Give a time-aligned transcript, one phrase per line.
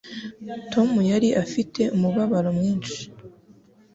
[0.71, 3.01] Tom yari afite umubabaro mwinshi